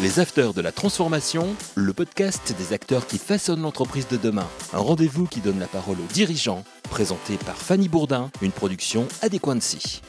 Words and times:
Les 0.00 0.20
Afters 0.20 0.54
de 0.54 0.60
la 0.60 0.70
Transformation, 0.70 1.56
le 1.74 1.92
podcast 1.92 2.54
des 2.56 2.72
acteurs 2.72 3.08
qui 3.08 3.18
façonnent 3.18 3.62
l'entreprise 3.62 4.06
de 4.06 4.16
demain. 4.16 4.46
Un 4.72 4.78
rendez-vous 4.78 5.26
qui 5.26 5.40
donne 5.40 5.58
la 5.58 5.66
parole 5.66 5.96
aux 5.96 6.12
dirigeants, 6.12 6.62
présenté 6.84 7.36
par 7.36 7.56
Fanny 7.56 7.88
Bourdin, 7.88 8.30
une 8.40 8.52
production 8.52 9.08
Adéquancy. 9.22 10.00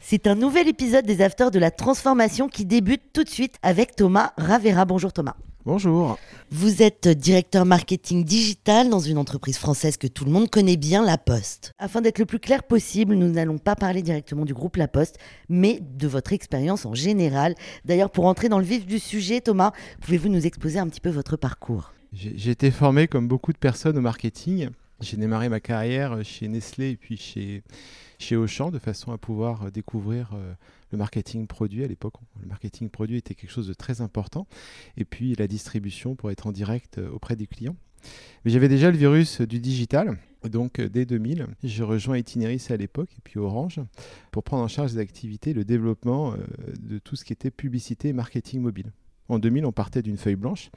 C'est 0.00 0.28
un 0.28 0.36
nouvel 0.36 0.68
épisode 0.68 1.04
des 1.04 1.20
Afters 1.20 1.50
de 1.50 1.58
la 1.58 1.72
Transformation 1.72 2.48
qui 2.48 2.64
débute 2.64 3.12
tout 3.12 3.24
de 3.24 3.28
suite 3.28 3.56
avec 3.62 3.96
Thomas 3.96 4.34
Ravera. 4.36 4.84
Bonjour 4.84 5.12
Thomas. 5.12 5.34
Bonjour. 5.64 6.18
Vous 6.50 6.82
êtes 6.82 7.06
directeur 7.06 7.64
marketing 7.64 8.24
digital 8.24 8.90
dans 8.90 8.98
une 8.98 9.16
entreprise 9.16 9.58
française 9.58 9.96
que 9.96 10.08
tout 10.08 10.24
le 10.24 10.32
monde 10.32 10.50
connaît 10.50 10.76
bien, 10.76 11.04
La 11.04 11.18
Poste. 11.18 11.70
Afin 11.78 12.00
d'être 12.00 12.18
le 12.18 12.26
plus 12.26 12.40
clair 12.40 12.64
possible, 12.64 13.14
nous 13.14 13.28
n'allons 13.28 13.58
pas 13.58 13.76
parler 13.76 14.02
directement 14.02 14.44
du 14.44 14.54
groupe 14.54 14.74
La 14.74 14.88
Poste, 14.88 15.18
mais 15.48 15.78
de 15.80 16.08
votre 16.08 16.32
expérience 16.32 16.84
en 16.84 16.94
général. 16.94 17.54
D'ailleurs, 17.84 18.10
pour 18.10 18.26
entrer 18.26 18.48
dans 18.48 18.58
le 18.58 18.64
vif 18.64 18.86
du 18.86 18.98
sujet, 18.98 19.40
Thomas, 19.40 19.70
pouvez-vous 20.00 20.30
nous 20.30 20.46
exposer 20.46 20.80
un 20.80 20.88
petit 20.88 21.00
peu 21.00 21.10
votre 21.10 21.36
parcours? 21.36 21.92
J'ai 22.12 22.50
été 22.50 22.72
formé 22.72 23.06
comme 23.06 23.28
beaucoup 23.28 23.52
de 23.52 23.58
personnes 23.58 23.96
au 23.96 24.02
marketing. 24.02 24.70
J'ai 25.02 25.16
démarré 25.16 25.48
ma 25.48 25.58
carrière 25.58 26.24
chez 26.24 26.46
Nestlé 26.46 26.90
et 26.90 26.96
puis 26.96 27.16
chez, 27.16 28.36
Auchan 28.36 28.70
de 28.70 28.78
façon 28.78 29.10
à 29.10 29.18
pouvoir 29.18 29.72
découvrir 29.72 30.30
euh, 30.34 30.54
le 30.92 30.98
marketing 30.98 31.48
produit. 31.48 31.82
À 31.82 31.88
l'époque, 31.88 32.14
le 32.40 32.46
marketing 32.46 32.88
produit 32.88 33.16
était 33.16 33.34
quelque 33.34 33.50
chose 33.50 33.66
de 33.66 33.74
très 33.74 34.00
important. 34.00 34.46
Et 34.96 35.04
puis 35.04 35.34
la 35.34 35.48
distribution 35.48 36.14
pour 36.14 36.30
être 36.30 36.46
en 36.46 36.52
direct 36.52 36.98
euh, 36.98 37.10
auprès 37.10 37.34
des 37.34 37.48
clients. 37.48 37.74
Mais 38.44 38.52
j'avais 38.52 38.68
déjà 38.68 38.92
le 38.92 38.96
virus 38.96 39.40
du 39.40 39.58
digital. 39.58 40.18
Donc 40.44 40.78
euh, 40.78 40.88
dès 40.88 41.04
2000, 41.04 41.48
je 41.64 41.82
rejoins 41.82 42.16
Itineris 42.16 42.66
à 42.70 42.76
l'époque 42.76 43.10
et 43.18 43.20
puis 43.24 43.40
Orange 43.40 43.80
pour 44.30 44.44
prendre 44.44 44.62
en 44.62 44.68
charge 44.68 44.92
des 44.92 44.98
activités, 44.98 45.52
le 45.52 45.64
développement 45.64 46.36
de 46.80 46.98
tout 46.98 47.16
ce 47.16 47.24
qui 47.24 47.32
était 47.32 47.50
publicité 47.50 48.08
et 48.08 48.12
marketing 48.12 48.60
mobile. 48.60 48.92
En 49.28 49.40
2000, 49.40 49.66
on 49.66 49.72
partait 49.72 50.02
d'une 50.02 50.16
feuille 50.16 50.36
blanche 50.36 50.70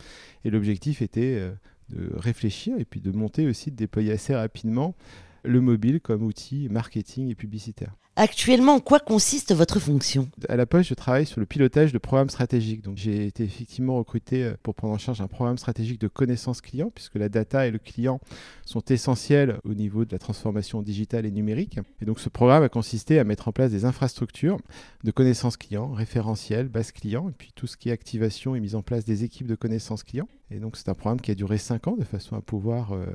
et 0.43 0.49
l'objectif 0.49 1.01
était 1.01 1.51
de 1.89 2.11
réfléchir 2.15 2.77
et 2.79 2.85
puis 2.85 3.01
de 3.01 3.11
monter 3.11 3.47
aussi, 3.47 3.71
de 3.71 3.75
déployer 3.75 4.11
assez 4.11 4.35
rapidement 4.35 4.95
le 5.43 5.61
mobile 5.61 6.01
comme 6.01 6.23
outil 6.23 6.67
marketing 6.69 7.29
et 7.29 7.35
publicitaire. 7.35 7.95
Actuellement, 8.18 8.76
en 8.76 8.80
quoi 8.80 9.02
consiste 9.02 9.54
votre 9.54 9.77
fonction? 9.82 10.30
À 10.48 10.55
la 10.55 10.66
Poste, 10.66 10.88
je 10.88 10.94
travaille 10.94 11.26
sur 11.26 11.41
le 11.41 11.46
pilotage 11.46 11.91
de 11.91 11.98
programmes 11.98 12.30
stratégiques. 12.30 12.82
Donc, 12.82 12.96
j'ai 12.96 13.26
été 13.26 13.44
effectivement 13.44 13.98
recruté 13.98 14.46
euh, 14.46 14.54
pour 14.63 14.74
prendre 14.74 14.94
en 14.94 14.98
charge 14.98 15.20
un 15.20 15.27
programme 15.27 15.58
stratégique 15.58 15.99
de 15.99 16.08
connaissance 16.08 16.62
client, 16.62 16.90
puisque 16.96 17.16
la 17.16 17.27
data 17.27 17.68
et 17.68 17.71
le 17.71 17.77
client 17.77 18.21
sont 18.63 18.84
essentiels 18.86 19.60
au 19.66 19.74
niveau 19.74 20.05
de 20.05 20.13
la 20.13 20.18
transformation 20.18 20.82
digitale 20.82 21.26
et 21.26 21.32
numérique. 21.32 21.77
Et 22.02 22.05
donc, 22.05 22.21
ce 22.21 22.30
programme 22.30 22.63
a 22.63 22.70
consisté 22.70 23.20
à 23.20 23.26
mettre 23.26 23.49
en 23.49 23.52
place 23.52 23.71
des 23.71 23.84
infrastructures 23.84 24.60
de 25.04 25.12
connaissance 25.12 25.58
client, 25.58 25.91
référentiel, 25.91 26.70
base 26.70 26.93
client, 26.93 27.27
et 27.27 27.34
puis 27.34 27.52
tout 27.54 27.68
ce 27.68 27.76
qui 27.76 27.90
est 27.90 27.91
activation 27.91 28.55
et 28.55 28.62
mise 28.62 28.76
en 28.76 28.82
place 28.82 29.04
des 29.04 29.26
équipes 29.26 29.48
de 29.48 29.55
connaissance 29.55 30.04
client. 30.04 30.30
Et 30.52 30.60
donc, 30.60 30.77
c'est 30.77 30.88
un 30.88 30.93
programme 30.93 31.20
qui 31.20 31.32
a 31.32 31.36
duré 31.36 31.58
5 31.58 31.90
ans 31.90 31.98
de 31.98 32.05
façon 32.05 32.38
à 32.38 32.41
pouvoir 32.41 32.93
euh, 32.93 33.05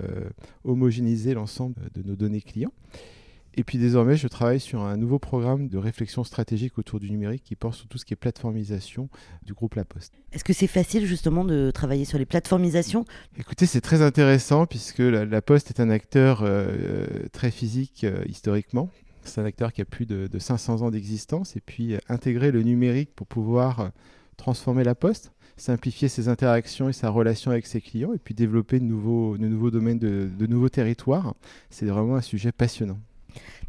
homogénéiser 0.65 1.33
l'ensemble 1.33 1.77
de 1.95 2.03
nos 2.03 2.17
données 2.17 2.43
clients. 2.43 2.73
Et 3.57 3.65
puis 3.65 3.79
désormais, 3.79 4.17
je 4.17 4.29
travaille 4.29 4.61
sur 4.61 4.83
un 4.83 4.97
nouveau 4.97 5.19
programme 5.19 5.69
de 5.69 5.79
réflexion 5.79 6.23
stratégique 6.23 6.79
autour 6.79 7.01
du 7.01 7.11
numérique 7.11 7.43
qui 7.43 7.57
porte 7.57 7.75
sur 7.75 7.89
tout 7.89 7.99
ce 7.99 8.05
qui 8.05 8.15
est 8.15 8.17
plateformisation 8.17 9.09
du 9.45 9.55
groupe 9.55 9.75
La 9.75 9.85
Poste. 9.85 10.15
Est-ce 10.33 10.45
que 10.45 10.53
c'est 10.53 10.69
facile 10.69 11.05
justement 11.05 11.45
de 11.45 11.71
travailler 11.73 12.05
sur 12.05 12.19
les 12.19 12.27
plateformisations? 12.27 13.05
Écoutez, 13.39 13.67
c'est 13.67 13.81
très 13.81 14.03
intéressant 14.03 14.67
puisque 14.67 15.01
la, 15.01 15.43
Poste 15.43 15.71
est 15.71 15.81
un 15.81 15.91
acteur 15.91 16.43
euh, 16.43 17.07
très 17.33 17.51
physique 17.51 18.05
euh, 18.05 18.23
historiquement. 18.27 18.89
C'est 19.25 19.41
un 19.41 19.45
acteur 19.45 19.73
qui 19.73 19.83
a 19.83 19.85
plus 19.85 20.07
de, 20.07 20.29
500 20.39 20.83
ans 20.83 20.91
d'existence 20.91 21.57
et 21.57 21.61
puis 21.61 21.95
euh, 21.95 21.99
intégrer 22.09 22.53
le 22.53 22.63
numérique 22.63 23.11
pour 23.15 23.27
pouvoir 23.27 23.91
transformer 24.37 24.85
la 24.85 24.95
Poste 24.95 25.33
simplifier 25.57 26.09
ses 26.09 26.29
interactions 26.29 26.89
et 26.89 26.95
sa 26.95 27.11
relation 27.11 27.51
avec 27.51 27.67
ses 27.67 27.83
clients 27.83 28.15
et 28.15 28.19
puis 28.19 28.33
développer 28.33 28.81
de 28.81 28.85
nouveaux, 28.85 29.37
de 29.37 29.47
nouveaux 29.47 29.71
domaines, 29.71 29.99
de, 29.99 30.27
de 30.35 30.47
nouveaux 30.47 30.71
territoires. 30.71 31.35
C'est 31.69 31.85
vraiment 31.85 32.17
un 32.17 32.23
sujet 32.23 32.51
passionnant. 32.51 32.99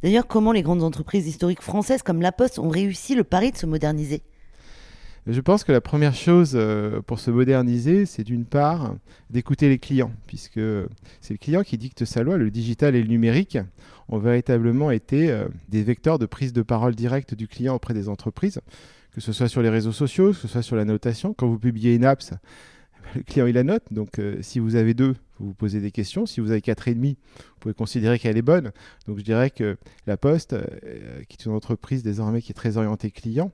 D'ailleurs, 0.04 0.28
comment 0.28 0.52
les 0.52 0.62
grandes 0.62 0.84
entreprises 0.84 1.28
historiques 1.28 1.62
françaises 1.62 2.02
comme 2.04 2.22
La 2.22 2.32
Poste 2.32 2.60
ont 2.60 2.70
réussi 2.70 3.16
le 3.16 3.24
pari 3.24 3.52
de 3.52 3.58
se 3.58 3.66
moderniser? 3.66 4.22
Je 5.28 5.40
pense 5.40 5.64
que 5.64 5.72
la 5.72 5.82
première 5.82 6.16
chose 6.16 6.54
euh, 6.56 7.00
pour 7.02 7.20
se 7.20 7.30
moderniser, 7.30 8.08
c'est 8.08 8.24
d'une 8.24 8.46
part 8.46 8.96
d'écouter 9.30 9.70
les 9.70 9.78
clients, 9.78 10.12
puisque 10.26 10.60
c'est 11.20 11.34
le 11.34 11.38
client 11.38 11.62
qui 11.62 11.78
dicte 11.78 12.06
sa 12.06 12.24
loi. 12.24 12.38
Le 12.38 12.50
digital 12.50 12.96
et 12.96 13.04
le 13.04 13.08
numérique 13.08 13.60
ont 14.10 14.18
véritablement 14.18 14.90
été 14.90 15.30
euh, 15.30 15.48
des 15.70 15.84
vecteurs 15.84 16.18
de 16.18 16.26
prise 16.26 16.54
de 16.54 16.64
parole 16.64 16.96
directe 16.96 17.36
du 17.36 17.48
client 17.48 17.76
auprès 17.76 17.94
des 17.94 18.10
entreprises, 18.10 18.62
que 19.14 19.22
ce 19.22 19.32
soit 19.32 19.48
sur 19.48 19.62
les 19.62 19.70
réseaux 19.70 19.92
sociaux, 19.92 20.32
que 20.32 20.38
ce 20.38 20.48
soit 20.48 20.64
sur 20.64 20.76
la 20.76 20.86
notation. 20.86 21.36
Quand 21.36 21.48
vous 21.48 21.60
publiez 21.60 21.94
une 21.94 22.06
app, 22.06 22.24
le 23.14 23.22
client 23.22 23.46
il 23.46 23.54
la 23.54 23.64
note. 23.64 23.84
Donc 23.92 24.18
euh, 24.18 24.38
si 24.42 24.58
vous 24.58 24.76
avez 24.76 24.96
deux, 24.96 25.16
vous 25.42 25.54
posez 25.54 25.80
des 25.80 25.92
questions. 25.92 26.26
Si 26.26 26.40
vous 26.40 26.52
avez 26.52 26.62
quatre 26.62 26.88
et 26.88 26.94
demi, 26.94 27.18
vous 27.38 27.60
pouvez 27.60 27.74
considérer 27.74 28.20
qu'elle 28.20 28.38
est 28.38 28.42
bonne. 28.42 28.72
Donc 29.08 29.18
je 29.18 29.24
dirais 29.24 29.50
que 29.50 29.78
la 30.08 30.18
Poste, 30.18 30.54
euh, 30.54 30.66
qui 31.28 31.38
est 31.40 31.46
une 31.46 31.54
entreprise 31.54 32.04
désormais 32.04 32.42
qui 32.42 32.52
est 32.52 32.56
très 32.56 32.78
orientée 32.78 33.12
client, 33.12 33.52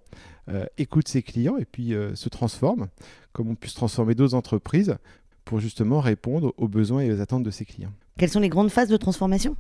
euh, 0.50 0.66
écoute 0.78 1.08
ses 1.08 1.24
clients 1.24 1.58
et 1.58 1.66
puis 1.66 1.94
se 2.14 2.30
transforme, 2.30 2.88
comme 3.32 3.50
on 3.50 3.56
puisse 3.56 3.74
transformer 3.74 4.16
d'autres 4.16 4.36
entreprises 4.36 4.98
pour 5.46 5.60
justement 5.60 6.02
répondre 6.02 6.54
aux 6.58 6.68
besoins 6.68 7.02
et 7.02 7.12
aux 7.12 7.22
attentes 7.22 7.44
de 7.44 7.52
ses 7.52 7.66
clients. 7.66 7.94
Quelles 8.18 8.30
sont 8.30 8.40
les 8.40 8.50
grandes 8.50 8.70
phases 8.70 8.90
de 8.90 8.98
transformation? 8.98 9.56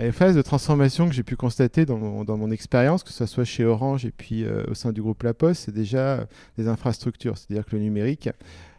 Les 0.00 0.12
phases 0.12 0.34
de 0.34 0.42
transformation 0.42 1.08
que 1.08 1.14
j'ai 1.14 1.22
pu 1.22 1.36
constater 1.36 1.86
dans 1.86 1.98
mon, 1.98 2.50
expérience, 2.50 3.02
que 3.02 3.10
ce 3.10 3.26
soit 3.26 3.44
chez 3.44 3.64
Orange 3.64 4.04
et 4.04 4.10
puis 4.10 4.44
au 4.46 4.74
sein 4.74 4.92
du 4.92 5.02
groupe 5.02 5.22
La 5.22 5.34
Poste, 5.34 5.64
c'est 5.64 5.74
déjà 5.74 6.26
des 6.56 6.68
infrastructures. 6.68 7.36
C'est-à-dire 7.38 7.64
que 7.64 7.76
le 7.76 7.82
numérique, 7.82 8.28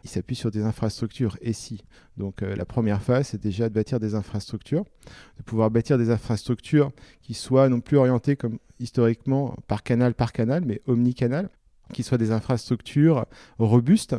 il 0.04 0.10
s'appuie 0.10 0.36
sur 0.36 0.50
des 0.50 0.62
infrastructures 0.62 1.36
et 1.40 1.52
si. 1.52 1.84
Donc 2.16 2.42
euh, 2.42 2.54
la 2.56 2.64
première 2.64 3.02
phase, 3.02 3.28
c'est 3.28 3.40
déjà 3.40 3.68
de 3.68 3.74
bâtir 3.74 4.00
des 4.00 4.14
infrastructures, 4.14 4.84
de 5.38 5.42
pouvoir 5.42 5.70
bâtir 5.70 5.98
des 5.98 6.10
infrastructures 6.10 6.92
qui 7.22 7.34
soient 7.34 7.68
non 7.68 7.80
plus 7.80 7.96
orientées 7.96 8.36
comme 8.36 8.58
historiquement 8.80 9.56
par 9.68 9.82
canal 9.82 10.14
par 10.14 10.32
canal, 10.32 10.64
mais 10.64 10.80
omnicanal, 10.86 11.48
qui 11.92 12.02
soient 12.02 12.18
des 12.18 12.32
infrastructures 12.32 13.26
robustes. 13.58 14.16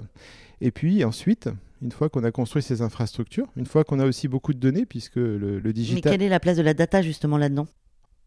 Et 0.64 0.72
puis 0.72 1.04
ensuite, 1.04 1.50
une 1.82 1.92
fois 1.92 2.08
qu'on 2.08 2.24
a 2.24 2.32
construit 2.32 2.64
ces 2.64 2.82
infrastructures, 2.82 3.48
une 3.58 3.66
fois 3.66 3.84
qu'on 3.84 4.00
a 4.00 4.06
aussi 4.06 4.30
beaucoup 4.30 4.54
de 4.54 4.60
données, 4.60 4.86
puisque 4.86 5.18
le, 5.18 5.60
le 5.60 5.74
digital... 5.74 6.02
Mais 6.06 6.12
quelle 6.12 6.26
est 6.26 6.30
la 6.30 6.40
place 6.40 6.56
de 6.56 6.62
la 6.62 6.74
data 6.74 7.02
justement 7.02 7.38
là-dedans? 7.38 7.68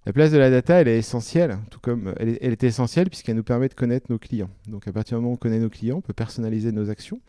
La 0.04 0.12
place 0.12 0.30
de 0.30 0.36
la 0.36 0.50
data, 0.50 0.82
elle 0.82 0.88
est 0.88 0.98
essentielle, 0.98 1.58
tout 1.70 1.80
comme 1.80 2.14
elle 2.20 2.38
est, 2.40 2.62
essentielle 2.62 3.08
puisqu'elle 3.08 3.36
nous 3.36 3.42
permet 3.42 3.68
de 3.68 3.74
connaître 3.74 4.06
nos 4.10 4.18
clients. 4.18 4.50
Donc 4.68 4.86
à 4.86 4.92
partir 4.92 5.16
du 5.16 5.22
moment 5.22 5.32
où 5.32 5.34
on 5.34 5.38
connaît 5.38 5.58
nos 5.58 5.70
clients, 5.70 5.96
on 5.96 6.02
peut 6.02 6.12
personnaliser 6.12 6.72
nos 6.72 6.90
actions. 6.90 7.20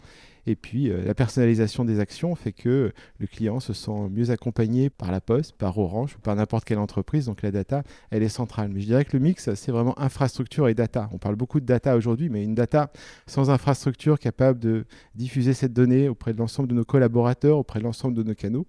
Et 0.47 0.55
puis 0.55 0.89
euh, 0.89 1.03
la 1.03 1.13
personnalisation 1.13 1.83
des 1.83 1.99
actions 1.99 2.33
fait 2.33 2.53
que 2.53 2.93
le 3.19 3.27
client 3.27 3.59
se 3.59 3.73
sent 3.73 4.09
mieux 4.09 4.31
accompagné 4.31 4.89
par 4.89 5.11
la 5.11 5.19
Poste, 5.19 5.51
par 5.57 5.77
Orange 5.77 6.15
ou 6.15 6.19
par 6.19 6.35
n'importe 6.37 6.63
quelle 6.63 6.79
entreprise. 6.79 7.25
Donc 7.25 7.41
la 7.41 7.51
data, 7.51 7.83
elle 8.11 8.23
est 8.23 8.29
centrale. 8.29 8.69
Mais 8.69 8.79
je 8.79 8.85
dirais 8.85 9.03
que 9.03 9.15
le 9.15 9.21
mix, 9.21 9.53
c'est 9.53 9.71
vraiment 9.71 9.99
infrastructure 9.99 10.69
et 10.69 10.73
data. 10.73 11.09
On 11.11 11.17
parle 11.17 11.35
beaucoup 11.35 11.59
de 11.59 11.65
data 11.65 11.97
aujourd'hui, 11.97 12.29
mais 12.29 12.43
une 12.43 12.55
data 12.55 12.91
sans 13.27 13.49
infrastructure 13.49 14.17
capable 14.19 14.59
de 14.59 14.85
diffuser 15.15 15.53
cette 15.53 15.73
donnée 15.73 16.07
auprès 16.07 16.31
de 16.31 16.37
l'ensemble 16.37 16.69
de 16.69 16.75
nos 16.75 16.85
collaborateurs, 16.85 17.57
auprès 17.57 17.79
de 17.79 17.83
l'ensemble 17.83 18.15
de 18.15 18.23
nos 18.23 18.33
canaux, 18.33 18.65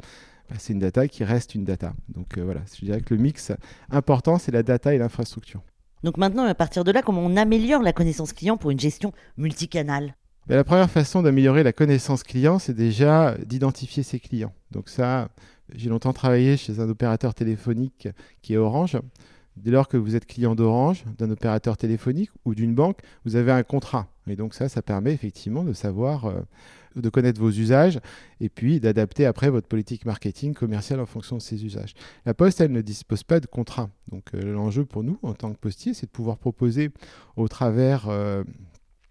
bah, 0.51 0.57
c'est 0.59 0.73
une 0.73 0.81
data 0.81 1.07
qui 1.07 1.23
reste 1.23 1.55
une 1.55 1.65
data. 1.65 1.95
Donc 2.09 2.39
euh, 2.39 2.43
voilà, 2.43 2.63
je 2.77 2.85
dirais 2.85 3.03
que 3.03 3.15
le 3.15 3.21
mix 3.21 3.53
important, 3.91 4.39
c'est 4.39 4.53
la 4.53 4.65
data 4.65 4.95
et 4.95 4.99
l'infrastructure. 4.99 5.63
Donc 6.03 6.17
maintenant, 6.17 6.45
à 6.45 6.55
partir 6.55 6.83
de 6.83 6.91
là, 6.91 7.03
comment 7.03 7.23
on 7.23 7.37
améliore 7.37 7.83
la 7.83 7.93
connaissance 7.93 8.33
client 8.33 8.57
pour 8.57 8.71
une 8.71 8.81
gestion 8.81 9.13
multicanale? 9.37 10.15
Bah, 10.49 10.57
La 10.57 10.65
première 10.65 10.91
façon 10.91 11.23
d'améliorer 11.23 11.63
la 11.63 11.73
connaissance 11.73 12.23
client, 12.23 12.59
c'est 12.59 12.75
déjà 12.75 13.37
d'identifier 13.45 14.03
ses 14.03 14.19
clients. 14.19 14.53
Donc 14.71 14.89
ça, 14.89 15.29
j'ai 15.75 15.91
longtemps 15.91 16.13
travaillé 16.13 16.57
chez 16.57 16.81
un 16.81 16.89
opérateur 16.89 17.35
téléphonique 17.35 18.09
qui 18.43 18.55
est 18.55 18.57
Orange. 18.57 18.99
Dès 19.57 19.73
lors 19.73 19.89
que 19.89 19.97
vous 19.97 20.15
êtes 20.15 20.25
client 20.25 20.55
d'Orange, 20.55 21.05
d'un 21.19 21.31
opérateur 21.31 21.77
téléphonique 21.77 22.31
ou 22.45 22.55
d'une 22.55 22.75
banque, 22.75 23.01
vous 23.25 23.35
avez 23.35 23.51
un 23.51 23.65
contrat. 23.65 24.07
Et 24.29 24.37
donc 24.37 24.55
ça, 24.55 24.69
ça 24.69 24.83
permet 24.83 25.13
effectivement 25.13 25.65
de 25.65 25.73
savoir, 25.73 26.27
euh, 26.27 26.41
de 26.95 27.09
connaître 27.09 27.41
vos 27.41 27.51
usages 27.51 27.99
et 28.41 28.49
puis 28.49 28.79
d'adapter 28.79 29.27
après 29.27 29.51
votre 29.51 29.67
politique 29.67 30.05
marketing 30.05 30.55
commerciale 30.55 31.01
en 31.01 31.07
fonction 31.07 31.37
de 31.37 31.43
ces 31.43 31.65
usages. 31.65 31.95
La 32.25 32.35
Poste, 32.35 32.61
elle 32.61 32.73
ne 32.73 32.83
dispose 32.83 33.25
pas 33.25 33.41
de 33.41 33.47
contrat. 33.47 33.91
Donc 34.13 34.35
euh, 34.35 34.53
l'enjeu 34.53 34.85
pour 34.85 35.03
nous, 35.03 35.19
en 35.23 35.35
tant 35.35 35.53
que 35.53 35.59
postier, 35.59 35.93
c'est 35.93 36.07
de 36.07 36.13
pouvoir 36.13 36.39
proposer 36.39 36.91
au 37.37 37.49
travers 37.49 38.09
euh, 38.09 38.45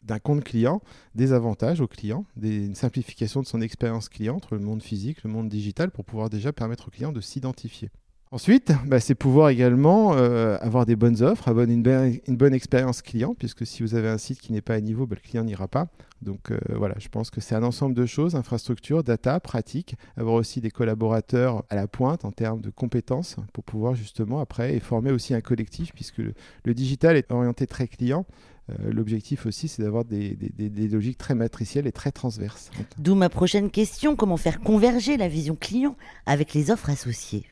d'un 0.07 0.19
compte 0.19 0.43
client 0.43 0.81
des 1.15 1.33
avantages 1.33 1.81
aux 1.81 1.87
clients, 1.87 2.25
une 2.41 2.75
simplification 2.75 3.41
de 3.41 3.45
son 3.45 3.61
expérience 3.61 4.09
client 4.09 4.35
entre 4.35 4.55
le 4.55 4.61
monde 4.61 4.81
physique, 4.81 5.23
le 5.23 5.29
monde 5.29 5.49
digital, 5.49 5.91
pour 5.91 6.05
pouvoir 6.05 6.29
déjà 6.29 6.51
permettre 6.53 6.87
au 6.87 6.91
client 6.91 7.11
de 7.11 7.21
s'identifier. 7.21 7.91
Ensuite, 8.31 8.73
bah, 8.87 8.99
c'est 8.99 9.15
pouvoir 9.15 9.49
également 9.49 10.13
euh, 10.13 10.57
avoir 10.59 10.85
des 10.85 10.95
bonnes 10.95 11.21
offres, 11.23 11.47
avoir 11.47 11.65
une, 11.65 11.81
bonne 11.81 12.53
expérience 12.53 13.01
client, 13.01 13.35
puisque 13.37 13.65
si 13.65 13.83
vous 13.83 13.95
avez 13.95 14.09
un 14.09 14.17
site 14.17 14.41
qui 14.41 14.51
n'est 14.51 14.61
pas 14.61 14.73
à 14.73 14.81
niveau, 14.81 15.05
bah, 15.05 15.15
le 15.21 15.27
client 15.27 15.43
n'ira 15.43 15.67
pas. 15.67 15.87
Donc 16.21 16.51
euh, 16.51 16.57
voilà, 16.75 16.95
je 16.97 17.07
pense 17.09 17.29
que 17.29 17.39
c'est 17.41 17.55
un 17.55 17.63
ensemble 17.63 17.93
de 17.93 18.05
choses, 18.05 18.35
infrastructure, 18.35 19.03
data, 19.03 19.39
pratique, 19.39 19.95
avoir 20.17 20.35
aussi 20.35 20.61
des 20.61 20.71
collaborateurs 20.71 21.63
à 21.69 21.75
la 21.75 21.87
pointe 21.87 22.25
en 22.25 22.31
termes 22.31 22.59
de 22.59 22.69
compétences 22.69 23.37
pour 23.53 23.63
pouvoir 23.63 23.95
justement 23.95 24.39
après 24.39 24.79
former 24.79 25.11
aussi 25.11 25.33
un 25.33 25.41
collectif, 25.41 25.93
puisque 25.93 26.17
le, 26.17 26.73
digital 26.73 27.15
est 27.15 27.31
orienté 27.31 27.65
très 27.65 27.87
client. 27.87 28.25
Euh, 28.69 28.91
L'objectif 28.91 29.45
aussi, 29.45 29.67
c'est 29.67 29.81
d'avoir 29.81 30.03
des, 30.05 30.35
des- 30.35 30.69
des 30.69 30.87
logiques 30.87 31.17
très 31.17 31.35
matricielles 31.35 31.87
et 31.87 31.91
très 31.91 32.11
transverses. 32.11 32.69
D'où 32.97 33.15
ma 33.15 33.29
prochaine 33.29 33.69
question, 33.69 34.15
comment 34.15 34.37
faire 34.37 34.59
converger 34.59 35.17
la 35.17 35.27
vision 35.27 35.55
client 35.55 35.95
avec 36.25 36.53
les 36.53 36.69
offres 36.71 36.89
associées? 36.89 37.45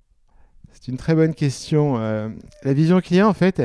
C'est 0.73 0.89
une 0.89 0.97
très 0.97 1.15
bonne 1.15 1.33
question. 1.33 1.97
Euh, 1.97 2.29
la 2.63 2.73
vision 2.73 2.99
client, 2.99 3.29
en 3.29 3.33
fait, 3.33 3.61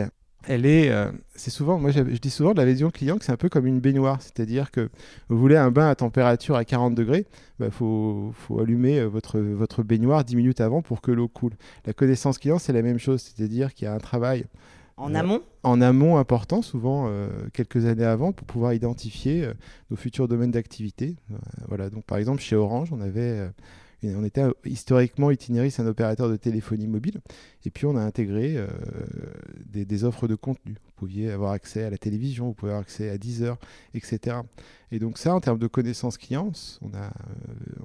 elle 0.46 0.64
est, 0.64 0.90
euh, 0.90 1.10
c'est 1.34 1.50
souvent, 1.50 1.78
moi 1.78 1.90
je, 1.90 1.98
je 1.98 2.18
dis 2.18 2.30
souvent 2.30 2.52
de 2.52 2.58
la 2.58 2.64
vision 2.64 2.90
client 2.90 3.18
que 3.18 3.24
c'est 3.26 3.32
un 3.32 3.36
peu 3.36 3.48
comme 3.50 3.66
une 3.66 3.80
baignoire, 3.80 4.22
c'est-à-dire 4.22 4.70
que 4.70 4.88
vous 5.28 5.36
voulez 5.36 5.56
un 5.56 5.70
bain 5.70 5.90
à 5.90 5.94
température 5.94 6.54
à 6.56 6.64
40 6.64 6.94
degrés, 6.94 7.26
il 7.60 7.70
faut, 7.70 8.32
faut 8.34 8.60
allumer 8.60 9.04
votre, 9.04 9.38
votre 9.40 9.82
baignoire 9.82 10.24
10 10.24 10.36
minutes 10.36 10.60
avant 10.62 10.80
pour 10.80 11.02
que 11.02 11.10
l'eau 11.10 11.28
coule. 11.28 11.52
La 11.84 11.92
connaissance 11.92 12.38
client, 12.38 12.58
c'est 12.58 12.72
la 12.72 12.80
même 12.82 12.98
chose, 12.98 13.20
c'est-à-dire 13.22 13.74
qu'il 13.74 13.84
y 13.84 13.88
a 13.88 13.92
un 13.92 13.98
travail 13.98 14.46
En 15.00 15.14
amont 15.14 15.42
en 15.62 15.80
amont 15.80 16.16
important, 16.16 16.62
souvent 16.62 17.06
euh, 17.08 17.28
quelques 17.52 17.84
années 17.84 18.04
avant, 18.04 18.32
pour 18.32 18.46
pouvoir 18.46 18.72
identifier 18.72 19.44
euh, 19.44 19.52
nos 19.90 19.96
futurs 19.96 20.26
domaines 20.26 20.50
d'activité. 20.50 21.16
Euh, 21.30 21.36
voilà, 21.68 21.90
donc 21.90 22.04
par 22.04 22.18
exemple 22.18 22.40
chez 22.40 22.56
Orange, 22.56 22.90
on 22.92 23.00
avait, 23.00 23.50
on 24.04 24.24
était 24.24 24.42
euh, 24.42 24.52
historiquement 24.64 25.30
Itinéris, 25.30 25.76
un 25.78 25.86
opérateur 25.86 26.28
de 26.28 26.36
téléphonie 26.36 26.86
mobile, 26.86 27.20
et 27.64 27.70
puis 27.70 27.86
on 27.86 27.96
a 27.96 28.00
intégré 28.00 28.56
euh, 28.56 28.66
des, 29.66 30.04
offres 30.04 30.28
de 30.28 30.34
contenu. 30.34 30.72
Vous 30.72 30.92
pouviez 30.96 31.30
avoir 31.30 31.52
accès 31.52 31.84
à 31.84 31.90
la 31.90 31.98
télévision, 31.98 32.46
vous 32.46 32.54
pouvez 32.54 32.72
avoir 32.72 32.82
accès 32.82 33.10
à 33.10 33.18
Deezer, 33.18 33.56
etc. 33.94 34.38
Et 34.92 34.98
donc 34.98 35.18
ça, 35.18 35.34
en 35.34 35.40
termes 35.40 35.58
de 35.58 35.66
connaissances 35.66 36.16
clients, 36.16 36.52
on 36.82 36.94
a, 36.94 37.04
euh, 37.04 37.10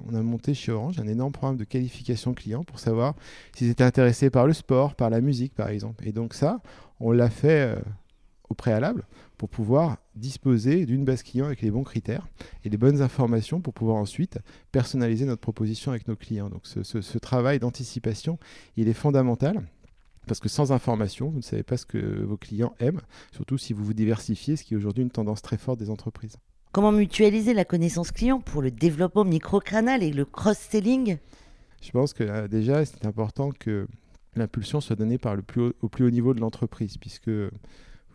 on 0.08 0.14
a 0.14 0.22
monté 0.22 0.54
chez 0.54 0.72
Orange 0.72 0.98
un 0.98 1.06
énorme 1.06 1.32
programme 1.32 1.56
de 1.56 1.64
qualification 1.64 2.34
client 2.34 2.64
pour 2.64 2.78
savoir 2.78 3.14
s'ils 3.54 3.68
étaient 3.68 3.84
intéressés 3.84 4.30
par 4.30 4.46
le 4.46 4.52
sport, 4.52 4.94
par 4.94 5.10
la 5.10 5.20
musique, 5.20 5.54
par 5.54 5.68
exemple. 5.68 6.06
Et 6.08 6.12
donc 6.12 6.34
ça, 6.34 6.60
on 7.00 7.12
l'a 7.12 7.30
fait 7.30 7.76
au 8.48 8.54
préalable 8.54 9.06
pour 9.38 9.48
pouvoir 9.48 9.96
disposer 10.14 10.86
d'une 10.86 11.04
base 11.04 11.22
client 11.22 11.46
avec 11.46 11.62
les 11.62 11.70
bons 11.70 11.82
critères 11.84 12.26
et 12.64 12.68
les 12.68 12.76
bonnes 12.76 13.02
informations 13.02 13.60
pour 13.60 13.74
pouvoir 13.74 13.96
ensuite 13.96 14.38
personnaliser 14.72 15.24
notre 15.24 15.40
proposition 15.40 15.90
avec 15.90 16.08
nos 16.08 16.16
clients. 16.16 16.48
Donc 16.50 16.66
ce, 16.66 16.82
ce- 16.82 17.00
ce 17.02 17.18
travail 17.18 17.58
d'anticipation, 17.58 18.38
il 18.76 18.88
est 18.88 18.94
fondamental. 18.94 19.62
Parce 20.26 20.40
que 20.40 20.48
sans 20.48 20.72
information, 20.72 21.28
vous 21.28 21.36
ne 21.36 21.42
savez 21.42 21.62
pas 21.62 21.76
ce 21.76 21.86
que 21.86 22.24
vos 22.24 22.36
clients 22.36 22.74
aiment, 22.80 23.00
surtout 23.30 23.58
si 23.58 23.72
vous 23.72 23.84
vous 23.84 23.94
diversifiez, 23.94 24.56
ce 24.56 24.64
qui 24.64 24.74
est 24.74 24.76
aujourd'hui 24.76 25.04
une 25.04 25.10
tendance 25.10 25.40
très 25.40 25.56
forte 25.56 25.78
des 25.78 25.88
entreprises. 25.88 26.36
Comment 26.72 26.90
mutualiser 26.90 27.54
la 27.54 27.64
connaissance 27.64 28.10
client 28.10 28.40
pour 28.40 28.60
le 28.60 28.72
développement 28.72 29.24
microcranal 29.24 30.02
et 30.02 30.10
le 30.10 30.24
cross-selling? 30.24 31.18
Je 31.80 31.90
pense 31.92 32.12
que 32.12 32.24
euh, 32.24 32.48
déjà, 32.48 32.84
c'est 32.84 33.06
important 33.06 33.50
que 33.52 33.86
l'impulsion 34.34 34.80
soit 34.80 34.96
donnée 34.96 35.16
par 35.16 35.36
le 35.36 35.42
plus 35.42 35.60
haut- 35.60 35.72
au 35.80 35.88
plus 35.88 36.04
haut 36.04 36.10
niveau 36.10 36.34
de 36.34 36.40
l'entreprise, 36.40 36.98
puisque 36.98 37.30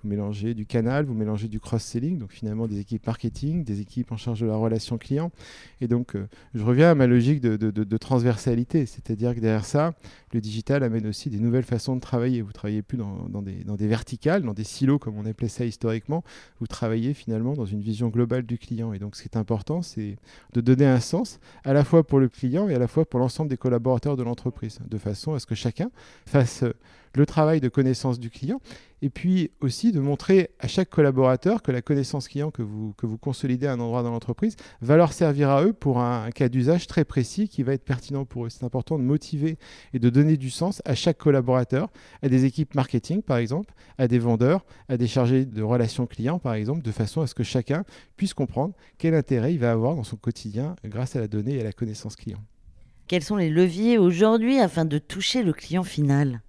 vous 0.02 0.10
mélangez 0.10 0.54
du 0.54 0.66
canal, 0.66 1.06
vous 1.06 1.14
mélangez 1.14 1.48
du 1.48 1.60
cross-selling, 1.60 2.18
donc 2.18 2.32
finalement 2.32 2.68
des 2.68 2.80
équipes 2.80 3.06
marketing, 3.06 3.64
des 3.64 3.82
équipes 3.82 4.12
en 4.12 4.18
charge 4.18 4.42
de 4.42 4.48
la 4.48 4.56
relation 4.56 4.98
client. 4.98 5.32
Et 5.80 5.88
donc, 5.88 6.16
euh, 6.16 6.28
je 6.54 6.64
reviens 6.64 6.92
à 6.92 6.96
ma 6.96 7.08
logique 7.08 7.42
de, 7.42 7.98
transversalité, 7.98 8.86
c'est-à-dire 8.86 9.36
que 9.36 9.40
derrière 9.40 9.66
ça, 9.66 9.94
le 10.34 10.42
digital 10.42 10.84
amène 10.84 11.08
aussi 11.08 11.30
des 11.30 11.40
nouvelles 11.40 11.64
façons 11.64 11.96
de 11.96 12.02
travailler. 12.02 12.42
Vous 12.42 12.52
travaillez 12.52 12.82
plus 12.82 12.98
dans, 12.98 13.42
des, 13.42 13.64
dans 13.64 13.76
des 13.76 13.88
verticales, 13.88 14.42
dans 14.42 14.54
des 14.54 14.64
silos, 14.64 14.98
comme 14.98 15.18
on 15.18 15.26
appelait 15.26 15.50
ça 15.50 15.66
historiquement. 15.66 16.24
Vous 16.60 16.68
travaillez 16.68 17.14
finalement 17.14 17.54
dans 17.54 17.66
une 17.66 17.82
vision 17.82 18.10
globale 18.10 18.44
du 18.44 18.58
client. 18.58 18.94
Et 18.94 19.00
donc, 19.00 19.16
ce 19.16 19.22
qui 19.22 19.28
est 19.28 19.38
important, 19.38 19.82
c'est 19.82 20.18
de 20.54 20.62
donner 20.62 20.86
un 20.86 21.00
sens 21.00 21.40
à 21.64 21.74
la 21.74 21.84
fois 21.84 22.06
pour 22.06 22.20
le 22.20 22.30
client 22.30 22.70
et 22.70 22.76
à 22.76 22.80
la 22.80 22.88
fois 22.88 23.06
pour 23.06 23.20
l'ensemble 23.20 23.50
des 23.50 23.58
collaborateurs 23.58 24.18
de 24.18 24.24
l'entreprise, 24.24 24.80
de 24.90 24.98
façon 24.98 25.34
à 25.34 25.40
ce 25.40 25.46
que 25.46 25.56
chacun 25.56 25.92
fasse 26.26 26.64
le 27.14 27.26
travail 27.26 27.60
de 27.60 27.70
connaissance 27.70 28.20
du 28.20 28.30
client 28.30 28.60
et 29.02 29.10
puis 29.10 29.52
aussi 29.62 29.92
de 29.92 30.00
montrer 30.00 30.52
à 30.60 30.68
chaque 30.68 30.90
collaborateur 30.90 31.62
que 31.62 31.72
la 31.72 31.82
connaissance 31.82 32.28
client 32.28 32.52
que 32.52 32.62
vous, 32.62 32.94
consolidez 33.20 33.68
à 33.68 33.74
un 33.74 33.80
endroit 33.80 34.04
dans 34.04 34.12
l'entreprise 34.12 34.56
va 34.82 34.96
leur 34.96 35.12
servir 35.14 35.50
à 35.50 35.64
eux 35.64 35.74
pour 35.74 36.00
un, 36.00 36.26
un 36.26 36.32
cas 36.32 36.50
d'usage 36.50 36.88
très 36.88 37.04
précis 37.04 37.50
qui 37.50 37.64
va 37.64 37.74
être 37.74 37.84
pertinent 37.84 38.26
pour 38.26 38.46
eux. 38.46 38.50
C'est 38.50 38.64
important 38.64 39.00
de 39.00 39.04
motiver 39.04 39.58
et 39.94 40.00
de 40.00 40.10
donner 40.10 40.38
du 40.38 40.50
sens 40.50 40.82
à 40.86 40.96
chaque 40.96 41.18
collaborateur, 41.18 41.90
à 42.22 42.30
des 42.30 42.46
équipes 42.46 42.76
marketing 42.76 43.22
par 43.22 43.38
exemple, 43.38 43.74
à 43.98 44.08
des 44.08 44.20
vendeurs, 44.20 44.66
à 44.88 44.98
des 44.98 45.08
chargés 45.08 45.46
de 45.46 45.64
relations 45.64 46.06
clients 46.06 46.40
par 46.40 46.54
exemple, 46.54 46.82
de 46.82 46.92
façon 46.92 47.22
à 47.22 47.28
ce 47.28 47.34
que 47.34 47.44
chacun 47.44 47.84
puisse 48.18 48.34
comprendre 48.34 48.76
quel 48.98 49.16
intérêt 49.16 49.54
il 49.54 49.60
va 49.60 49.72
avoir 49.72 49.96
dans 49.96 50.04
son 50.04 50.18
quotidien 50.18 50.76
grâce 50.86 51.16
à 51.16 51.20
la 51.20 51.28
donnée 51.28 51.56
et 51.56 51.62
à 51.62 51.64
la 51.64 51.74
connaissance 51.74 52.16
client. 52.16 52.40
Quels 53.08 53.24
sont 53.24 53.36
les 53.36 53.50
leviers 53.50 53.98
aujourd'hui 53.98 54.60
afin 54.60 54.86
de 54.86 54.98
toucher 54.98 55.44
le 55.44 55.54
client 55.54 55.84
final? 55.84 56.42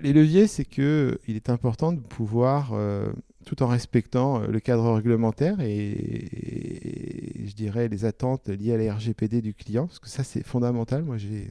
Les 0.00 0.12
leviers, 0.12 0.46
c'est 0.46 0.64
que 0.64 1.18
il 1.28 1.36
est 1.36 1.50
important 1.50 1.92
de 1.92 2.00
pouvoir, 2.00 2.72
euh, 2.72 3.12
tout 3.44 3.62
en 3.62 3.68
respectant 3.68 4.42
euh, 4.42 4.46
le 4.48 4.60
cadre 4.60 4.92
réglementaire 4.92 5.60
et, 5.60 5.90
et 5.92 7.46
je 7.46 7.54
dirais 7.54 7.88
les 7.88 8.04
attentes 8.04 8.48
liées 8.48 8.74
à 8.74 8.76
la 8.76 8.94
RGPD 8.94 9.40
du 9.40 9.54
client, 9.54 9.86
parce 9.86 10.00
que 10.00 10.08
ça 10.08 10.24
c'est 10.24 10.44
fondamental. 10.44 11.04
Moi, 11.04 11.16
j'ai, 11.16 11.50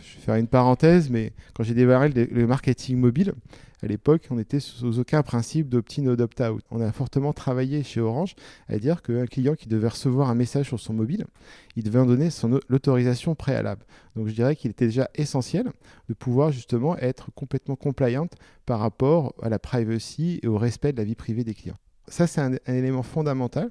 je 0.00 0.16
vais 0.16 0.20
faire 0.22 0.34
une 0.36 0.48
parenthèse, 0.48 1.10
mais 1.10 1.32
quand 1.54 1.62
j'ai 1.62 1.74
démarré 1.74 2.08
le, 2.08 2.46
marketing 2.46 2.96
mobile, 2.96 3.34
à 3.82 3.86
l'époque, 3.86 4.28
on 4.30 4.38
était 4.38 4.60
sous 4.60 5.00
aucun 5.00 5.22
principe 5.22 5.68
d'opt-in 5.68 6.06
ou 6.06 6.14
d'opt-out. 6.14 6.62
On 6.70 6.80
a 6.80 6.92
fortement 6.92 7.32
travaillé 7.32 7.82
chez 7.82 8.00
Orange 8.00 8.36
à 8.68 8.78
dire 8.78 9.02
qu'un 9.02 9.26
client 9.26 9.56
qui 9.56 9.68
devait 9.68 9.88
recevoir 9.88 10.30
un 10.30 10.36
message 10.36 10.68
sur 10.68 10.78
son 10.78 10.92
mobile, 10.92 11.24
il 11.74 11.82
devait 11.82 11.98
en 11.98 12.06
donner 12.06 12.28
l'autorisation 12.68 13.34
préalable. 13.34 13.84
Donc 14.14 14.28
je 14.28 14.34
dirais 14.34 14.54
qu'il 14.54 14.70
était 14.70 14.86
déjà 14.86 15.10
essentiel 15.16 15.72
de 16.08 16.14
pouvoir 16.14 16.52
justement 16.52 16.96
être 16.98 17.32
complètement 17.34 17.74
compliant 17.74 18.28
par 18.66 18.78
rapport 18.78 19.34
à 19.42 19.48
la 19.48 19.58
privacy 19.58 20.38
et 20.42 20.46
au 20.46 20.58
respect 20.58 20.92
de 20.92 20.98
la 20.98 21.04
vie 21.04 21.16
privée 21.16 21.42
des 21.42 21.54
clients. 21.54 21.78
Ça, 22.06 22.26
c'est 22.26 22.40
un, 22.40 22.52
un 22.52 22.74
élément 22.74 23.02
fondamental. 23.02 23.70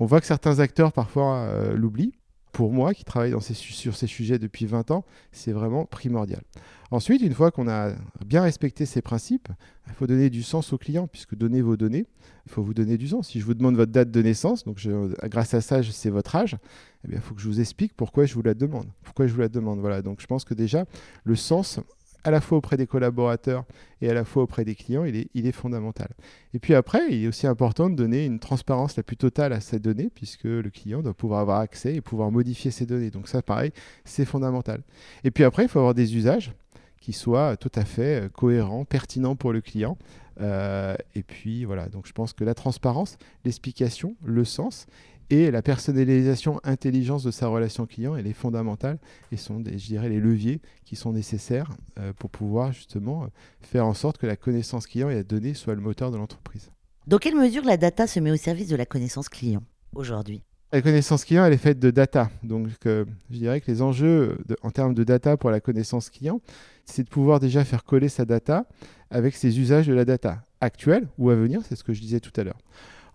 On 0.00 0.06
voit 0.06 0.20
que 0.20 0.26
certains 0.26 0.60
acteurs 0.60 0.92
parfois 0.92 1.38
euh, 1.38 1.74
l'oublient. 1.74 2.12
Pour 2.58 2.72
moi, 2.72 2.92
qui 2.92 3.04
travaille 3.04 3.32
sur 3.40 3.94
ces 3.94 4.08
sujets 4.08 4.40
depuis 4.40 4.66
20 4.66 4.90
ans, 4.90 5.04
c'est 5.30 5.52
vraiment 5.52 5.84
primordial. 5.84 6.42
Ensuite, 6.90 7.22
une 7.22 7.32
fois 7.32 7.52
qu'on 7.52 7.68
a 7.68 7.92
bien 8.26 8.42
respecté 8.42 8.84
ces 8.84 9.00
principes, 9.00 9.46
il 9.86 9.92
faut 9.92 10.08
donner 10.08 10.28
du 10.28 10.42
sens 10.42 10.72
aux 10.72 10.76
clients, 10.76 11.06
puisque 11.06 11.36
donner 11.36 11.62
vos 11.62 11.76
données, 11.76 12.06
il 12.46 12.50
faut 12.50 12.64
vous 12.64 12.74
donner 12.74 12.98
du 12.98 13.06
sens. 13.06 13.28
Si 13.28 13.38
je 13.38 13.44
vous 13.44 13.54
demande 13.54 13.76
votre 13.76 13.92
date 13.92 14.10
de 14.10 14.22
naissance, 14.22 14.64
donc 14.64 14.84
grâce 15.26 15.54
à 15.54 15.60
ça, 15.60 15.84
sais 15.84 16.10
votre 16.10 16.34
âge, 16.34 16.56
eh 17.04 17.12
il 17.12 17.20
faut 17.20 17.36
que 17.36 17.40
je 17.40 17.46
vous 17.46 17.60
explique 17.60 17.94
pourquoi 17.94 18.24
je 18.24 18.34
vous 18.34 18.42
la 18.42 18.54
demande. 18.54 18.88
Pourquoi 19.04 19.28
je 19.28 19.34
vous 19.34 19.40
la 19.40 19.48
demande. 19.48 19.78
Voilà. 19.78 20.02
Donc, 20.02 20.20
je 20.20 20.26
pense 20.26 20.44
que 20.44 20.54
déjà, 20.54 20.84
le 21.22 21.36
sens, 21.36 21.78
à 22.24 22.30
la 22.30 22.40
fois 22.40 22.58
auprès 22.58 22.76
des 22.76 22.86
collaborateurs 22.86 23.64
et 24.00 24.10
à 24.10 24.14
la 24.14 24.24
fois 24.24 24.42
auprès 24.42 24.64
des 24.64 24.74
clients, 24.74 25.04
il 25.04 25.46
est, 25.46 25.52
fondamental. 25.52 26.08
Et 26.54 26.58
puis 26.58 26.74
après, 26.74 27.00
il 27.10 27.24
est 27.24 27.28
aussi 27.28 27.46
important 27.46 27.88
de 27.88 27.94
donner 27.94 28.24
une 28.24 28.38
transparence 28.38 28.96
la 28.96 29.02
plus 29.02 29.16
totale 29.16 29.52
à 29.52 29.60
ces 29.60 29.78
données, 29.78 30.10
puisque 30.14 30.44
le 30.44 30.70
client 30.70 31.02
doit 31.02 31.14
pouvoir 31.14 31.40
avoir 31.40 31.60
accès 31.60 31.94
et 31.94 32.00
pouvoir 32.00 32.30
modifier 32.30 32.70
ces 32.70 32.86
données. 32.86 33.10
Donc 33.10 33.28
ça, 33.28 33.42
pareil, 33.42 33.72
c'est 34.04 34.24
fondamental. 34.24 34.82
Et 35.24 35.30
puis 35.30 35.44
après, 35.44 35.64
il 35.64 35.68
faut 35.68 35.78
avoir 35.78 35.94
des 35.94 36.16
usages 36.16 36.52
qui 37.00 37.12
soient 37.12 37.56
tout 37.56 37.72
à 37.74 37.84
fait 37.84 38.24
euh, 38.24 38.28
cohérents, 38.28 38.84
pertinents 38.84 39.36
pour 39.36 39.52
le 39.52 39.60
client. 39.60 39.96
Euh, 40.40 40.94
et 41.14 41.22
puis 41.22 41.64
voilà, 41.64 41.88
donc 41.88 42.06
je 42.06 42.12
pense 42.12 42.32
que 42.32 42.44
la 42.44 42.54
transparence, 42.54 43.16
l'explication, 43.44 44.14
le 44.22 44.44
sens 44.44 44.86
et 45.30 45.50
la 45.50 45.62
personnalisation, 45.62 46.60
intelligence 46.64 47.22
de 47.22 47.30
sa 47.30 47.48
relation 47.48 47.86
client, 47.86 48.16
elle 48.16 48.26
est 48.26 48.32
fondamentale 48.32 48.98
et 49.30 49.36
sont, 49.36 49.60
des, 49.60 49.78
je 49.78 49.86
dirais, 49.86 50.08
les 50.08 50.20
leviers 50.20 50.60
qui 50.84 50.96
sont 50.96 51.12
nécessaires 51.12 51.70
euh, 51.98 52.12
pour 52.14 52.30
pouvoir 52.30 52.72
justement 52.72 53.24
euh, 53.24 53.26
faire 53.60 53.86
en 53.86 53.94
sorte 53.94 54.18
que 54.18 54.26
la 54.26 54.36
connaissance 54.36 54.86
client 54.86 55.10
et 55.10 55.14
la 55.14 55.24
donnée 55.24 55.54
soient 55.54 55.74
le 55.74 55.80
moteur 55.80 56.10
de 56.10 56.16
l'entreprise. 56.16 56.70
Dans 57.06 57.18
quelle 57.18 57.36
mesure 57.36 57.64
la 57.64 57.76
data 57.76 58.06
se 58.06 58.20
met 58.20 58.30
au 58.30 58.36
service 58.36 58.68
de 58.68 58.76
la 58.76 58.86
connaissance 58.86 59.28
client 59.28 59.62
aujourd'hui? 59.94 60.42
La 60.72 60.82
connaissance 60.82 61.24
client, 61.24 61.46
elle 61.46 61.54
est 61.54 61.56
faite 61.56 61.78
de 61.78 61.90
data. 61.90 62.30
Donc, 62.42 62.68
euh, 62.84 63.06
je 63.30 63.38
dirais 63.38 63.60
que 63.62 63.70
les 63.70 63.80
enjeux 63.80 64.38
de, 64.46 64.56
en 64.62 64.70
termes 64.70 64.92
de 64.92 65.04
data 65.04 65.38
pour 65.38 65.50
la 65.50 65.60
connaissance 65.60 66.10
client, 66.10 66.42
c'est 66.84 67.04
de 67.04 67.08
pouvoir 67.08 67.40
déjà 67.40 67.64
faire 67.64 67.84
coller 67.84 68.10
sa 68.10 68.26
data 68.26 68.66
avec 69.10 69.34
ses 69.34 69.58
usages 69.58 69.86
de 69.86 69.94
la 69.94 70.04
data 70.04 70.44
actuelle 70.60 71.08
ou 71.16 71.30
à 71.30 71.34
venir, 71.34 71.62
c'est 71.66 71.76
ce 71.76 71.84
que 71.84 71.92
je 71.92 72.00
disais 72.00 72.20
tout 72.20 72.38
à 72.38 72.44
l'heure. 72.44 72.58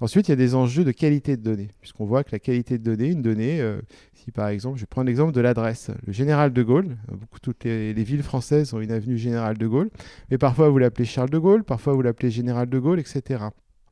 Ensuite, 0.04 0.28
il 0.28 0.32
y 0.32 0.34
a 0.34 0.36
des 0.36 0.54
enjeux 0.54 0.84
de 0.84 0.92
qualité 0.92 1.38
de 1.38 1.42
données, 1.42 1.70
puisqu'on 1.80 2.04
voit 2.04 2.26
que 2.26 2.34
la 2.34 2.40
qualité 2.40 2.78
de 2.78 2.84
données, 2.84 3.12
une 3.12 3.22
donnée, 3.22 3.62
euh, 3.62 3.80
si 4.14 4.32
par 4.32 4.50
exemple, 4.50 4.78
je 4.78 4.84
prends 4.84 5.04
l'exemple 5.04 5.32
de 5.32 5.40
l'adresse, 5.40 5.92
le 6.06 6.12
général 6.12 6.52
de 6.52 6.62
Gaulle, 6.62 6.98
beaucoup, 7.08 7.40
toutes 7.42 7.64
les, 7.64 7.94
les, 7.94 8.04
villes 8.04 8.22
françaises 8.22 8.74
ont 8.74 8.82
une 8.82 8.92
avenue 8.92 9.18
général 9.18 9.58
de 9.58 9.66
Gaulle, 9.66 9.90
mais 10.30 10.38
parfois 10.38 10.68
vous 10.68 10.78
l'appelez 10.78 11.06
Charles 11.06 11.30
de 11.30 11.38
Gaulle, 11.38 11.64
parfois 11.64 11.94
vous 11.94 12.02
l'appelez 12.02 12.32
général 12.32 12.68
de 12.68 12.80
Gaulle, 12.80 13.00
etc. 13.00 13.46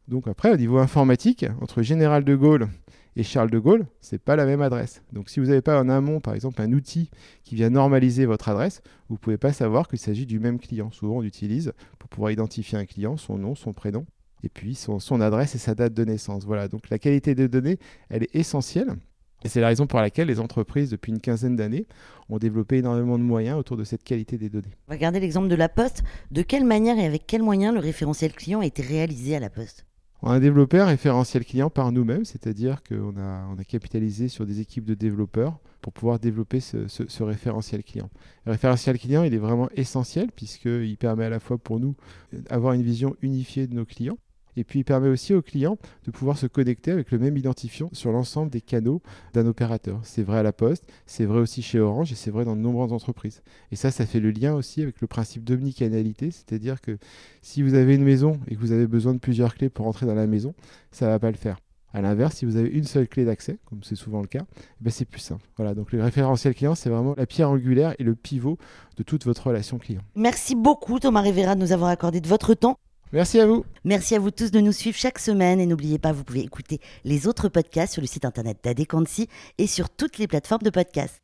Donc 0.10 0.28
après, 0.28 0.52
au 0.52 0.58
niveau 0.58 0.80
informatique, 0.80 1.46
entre 1.62 1.82
général 1.82 2.26
de 2.26 2.36
Gaulle 2.36 2.68
et 3.16 3.24
Charles 3.24 3.50
de 3.50 3.60
Gaulle, 3.60 3.86
c'est 4.02 4.22
pas 4.22 4.36
la 4.36 4.46
même 4.46 4.62
adresse. 4.62 5.04
Donc 5.14 5.30
si 5.30 5.40
vous 5.40 5.46
n'avez 5.46 5.62
pas 5.62 5.80
en 5.80 5.88
amont, 5.88 6.20
par 6.20 6.34
exemple, 6.34 6.62
un 6.62 6.74
outil 6.74 7.10
qui 7.46 7.56
vient 7.56 7.70
normaliser 7.70 8.26
votre 8.26 8.50
adresse, 8.50 8.82
vous 9.08 9.16
ne 9.16 9.20
pouvez 9.20 9.38
pas 9.38 9.54
savoir 9.54 9.88
qu'il 9.88 10.00
s'agit 10.00 10.26
du 10.26 10.42
même 10.42 10.60
client. 10.60 10.92
Souvent, 10.92 11.20
on 11.20 11.24
utilise 11.24 11.72
pour 12.00 12.10
pouvoir 12.10 12.32
identifier 12.32 12.78
un 12.78 12.86
client 12.86 13.16
son 13.16 13.38
nom, 13.38 13.56
son 13.56 13.72
prénom, 13.72 14.06
et 14.44 14.50
puis 14.50 14.76
son, 14.76 15.00
son 15.00 15.22
adresse 15.22 15.56
et 15.56 15.58
sa 15.58 15.76
date 15.76 15.94
de 15.94 16.04
naissance. 16.04 16.46
Voilà. 16.46 16.68
Donc 16.68 16.90
la 16.90 17.00
qualité 17.00 17.36
des 17.36 17.48
données, 17.48 17.78
elle 18.10 18.24
est 18.24 18.36
essentielle. 18.36 18.96
Et 19.44 19.50
c'est 19.50 19.62
la 19.62 19.68
raison 19.68 19.88
pour 19.88 20.00
laquelle 20.00 20.28
les 20.28 20.40
entreprises, 20.40 20.92
depuis 20.92 21.12
une 21.12 21.20
quinzaine 21.20 21.56
d'années, 21.56 21.88
ont 22.30 22.38
développé 22.38 22.78
énormément 22.78 23.18
de 23.18 23.24
moyens 23.24 23.58
autour 23.58 23.76
de 23.76 23.84
cette 23.84 24.04
qualité 24.04 24.38
des 24.38 24.50
données. 24.50 24.76
On 24.88 24.92
va 24.92 24.98
garder 24.98 25.20
l'exemple 25.20 25.48
de 25.48 25.56
la 25.56 25.68
Poste. 25.68 26.04
De 26.30 26.44
quelle 26.44 26.66
manière 26.66 26.98
et 27.00 27.06
avec 27.06 27.26
quels 27.26 27.42
moyens 27.42 27.74
le 27.74 27.80
référentiel 27.80 28.34
client 28.34 28.60
a 28.60 28.66
été 28.66 28.84
réalisé 28.84 29.36
à 29.36 29.40
la 29.40 29.50
Poste? 29.50 29.86
On 30.24 30.30
a 30.30 30.40
développé 30.40 30.78
un 30.78 30.86
référentiel 30.86 31.44
client 31.44 31.72
par 31.72 31.92
nous-mêmes, 31.92 32.26
c'est-à-dire 32.26 32.84
qu'on 32.84 33.18
a, 33.18 33.48
on 33.48 33.58
a 33.58 33.64
capitalisé 33.64 34.28
sur 34.28 34.46
des 34.46 34.60
équipes 34.60 34.86
de 34.86 34.94
développeurs 34.94 35.58
pour 35.82 35.94
pouvoir 35.94 36.20
développer 36.20 36.60
ce, 36.60 36.88
ce, 36.88 37.24
référentiel 37.24 37.84
client. 37.84 38.12
Le 38.46 38.52
référentiel 38.52 39.00
client, 39.00 39.24
il 39.24 39.34
est 39.34 39.40
vraiment 39.40 39.68
essentiel 39.76 40.32
puisqu'il 40.32 40.96
permet 40.98 41.26
à 41.26 41.30
la 41.30 41.40
fois 41.40 41.58
pour 41.58 41.80
nous 41.80 41.96
d'avoir 42.32 42.74
une 42.74 42.84
vision 42.84 43.16
unifiée 43.24 43.66
de 43.66 43.74
nos 43.74 43.86
clients, 43.86 44.20
et 44.58 44.64
puis 44.64 44.80
il 44.80 44.84
permet 44.84 45.08
aussi 45.08 45.34
aux 45.34 45.42
clients 45.42 45.78
de 46.06 46.12
pouvoir 46.12 46.38
se 46.38 46.48
connecter 46.48 46.92
avec 46.92 47.12
le 47.12 47.20
même 47.20 47.38
identifiant 47.38 47.90
sur 47.94 48.12
l'ensemble 48.12 48.52
des 48.52 48.62
canaux 48.62 49.02
d'un 49.34 49.46
opérateur. 49.46 50.00
C'est 50.04 50.24
vrai 50.24 50.40
à 50.40 50.44
la 50.44 50.54
Poste, 50.54 50.86
c'est 51.06 51.26
vrai 51.26 51.40
aussi 51.40 51.62
chez 51.62 51.80
Orange 51.80 52.12
et 52.12 52.16
c'est 52.16 52.32
vrai 52.32 52.46
dans 52.46 52.56
de 52.56 52.62
nombreuses 52.62 52.94
entreprises. 52.94 53.42
Et 53.72 53.76
ça, 53.76 53.92
ça 53.92 54.06
fait 54.06 54.20
le 54.20 54.32
lien 54.32 54.54
aussi 54.54 54.82
avec 54.82 55.02
le 55.02 55.08
principe 55.08 55.44
d'omnicanalité, 55.44 56.32
c'est-à-dire 56.32 56.82
que 56.82 56.98
si 57.42 57.64
vous 57.64 57.74
avez 57.74 57.96
une 57.96 58.04
maison 58.04 58.40
et 58.48 58.56
que 58.56 58.60
vous 58.60 58.72
avez 58.72 58.88
besoin 58.88 59.14
de 59.14 59.20
plusieurs 59.20 59.56
clés 59.56 59.70
pour 59.70 59.88
entrer 59.88 60.06
dans 60.06 60.16
la 60.16 60.28
maison, 60.28 60.54
ça 60.92 61.06
ne 61.06 61.12
va 61.12 61.20
pas 61.20 61.32
le 61.32 61.38
faire. 61.38 61.58
À 61.94 62.02
l'inverse, 62.02 62.38
si 62.38 62.46
vous 62.46 62.56
avez 62.56 62.70
une 62.70 62.86
seule 62.86 63.08
clé 63.08 63.26
d'accès, 63.26 63.60
comme 63.66 63.84
c'est 63.84 63.96
souvent 63.96 64.22
le 64.22 64.28
cas, 64.28 64.46
eh 64.56 64.84
ben 64.84 64.92
c'est 64.92 65.04
plus 65.04 65.20
simple. 65.20 65.46
Voilà, 65.58 65.76
donc 65.76 65.92
le 65.92 66.02
référentiel 66.02 66.56
client, 66.56 66.74
c'est 66.74 66.90
vraiment 66.90 67.14
la 67.18 67.26
pierre 67.26 67.50
angulaire 67.50 67.96
et 68.00 68.04
le 68.04 68.16
pivot 68.16 68.58
de 68.96 69.04
toute 69.04 69.26
votre 69.26 69.48
relation 69.48 69.78
client. 69.78 70.02
Merci 70.16 70.56
beaucoup 70.56 71.00
Thomas 71.00 71.22
Rivera 71.22 71.56
de 71.56 71.60
nous 71.60 71.74
avoir 71.74 71.90
accordé 71.90 72.22
de 72.22 72.28
votre 72.28 72.54
temps. 72.54 72.78
Merci 73.14 73.40
à 73.40 73.46
vous. 73.46 73.66
Merci 73.84 74.16
à 74.16 74.20
vous 74.20 74.32
tous 74.32 74.52
de 74.52 74.60
nous 74.60 74.72
suivre 74.72 74.98
chaque 74.98 75.20
semaine 75.20 75.60
et 75.60 75.66
n'oubliez 75.66 76.00
pas, 76.00 76.14
vous 76.14 76.24
pouvez 76.24 76.42
écouter 76.42 76.80
les 77.04 77.28
autres 77.28 77.50
podcasts 77.50 77.94
sur 77.94 78.02
le 78.02 78.08
site 78.08 78.26
internet 78.26 78.60
d'Adéquancy 78.64 79.28
et 79.58 79.68
sur 79.68 79.90
toutes 79.90 80.18
les 80.18 80.28
plateformes 80.28 80.62
de 80.64 80.70
podcasts. 80.70 81.22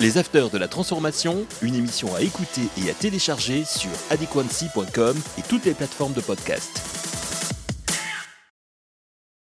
Les 0.00 0.18
Afters 0.18 0.50
de 0.50 0.58
la 0.58 0.66
Transformation, 0.66 1.44
une 1.62 1.74
émission 1.74 2.14
à 2.14 2.20
écouter 2.20 2.62
et 2.84 2.90
à 2.90 2.94
télécharger 2.94 3.64
sur 3.64 3.90
adequancy.com 4.10 5.16
et 5.38 5.42
toutes 5.42 5.64
les 5.66 5.74
plateformes 5.74 6.14
de 6.14 6.20
podcast. 6.20 7.23